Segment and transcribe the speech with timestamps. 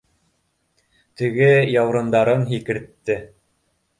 [1.21, 3.21] Теге яурындарын һикертте